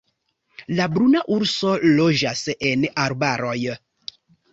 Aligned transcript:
La 0.77 0.85
bruna 0.93 1.19
urso 1.35 1.73
loĝas 1.99 2.41
en 2.71 2.87
arbaroj. 3.05 3.55